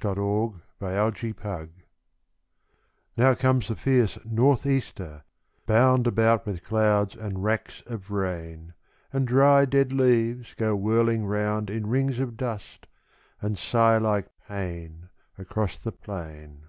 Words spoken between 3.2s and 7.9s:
comes the fierce north easter, bound About with clouds and racks